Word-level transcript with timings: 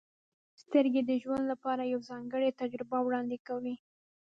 •سترګې 0.61 1.01
د 1.05 1.11
ژوند 1.23 1.43
لپاره 1.51 1.83
یوه 1.93 2.07
ځانګړې 2.11 2.57
تجربه 2.61 2.97
وړاندې 3.01 3.37
کوي. 3.47 3.75